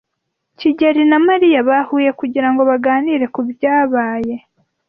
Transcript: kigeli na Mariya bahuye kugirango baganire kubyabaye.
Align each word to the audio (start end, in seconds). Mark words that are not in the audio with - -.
kigeli 0.59 1.03
na 1.11 1.17
Mariya 1.27 1.59
bahuye 1.69 2.09
kugirango 2.19 2.61
baganire 2.69 3.25
kubyabaye. 3.35 4.35